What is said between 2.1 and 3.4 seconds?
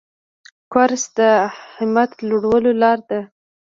لوړولو لاره ده.